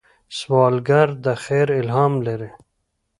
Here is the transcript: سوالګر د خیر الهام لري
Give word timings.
سوالګر 0.37 1.07
د 1.25 1.25
خیر 1.43 1.67
الهام 1.81 2.13
لري 2.27 2.51